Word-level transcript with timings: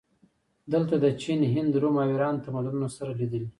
دلته 0.73 0.95
د 1.03 1.05
چین، 1.21 1.39
هند، 1.53 1.71
روم 1.81 1.95
او 2.03 2.09
ایران 2.11 2.35
تمدنونه 2.45 2.87
سره 2.97 3.11
لیدلي 3.19 3.47